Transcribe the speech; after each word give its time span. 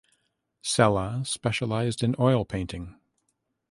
Sella 0.63 1.23
specialized 1.27 2.01
in 2.03 2.15
oil 2.17 2.43
painting. 2.43 2.95